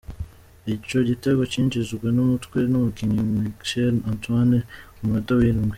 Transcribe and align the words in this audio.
Ico 0.73 0.97
gitego 1.09 1.41
cinjijwe 1.51 2.07
n’umutwe 2.15 2.59
n’umukinyi 2.71 3.19
Michail 3.41 3.95
Antonio 4.11 4.61
ku 4.95 5.01
munota 5.05 5.31
w’indwi. 5.39 5.69